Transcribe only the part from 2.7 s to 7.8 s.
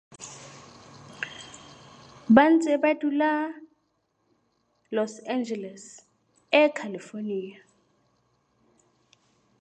currently reside in Los Angeles, California.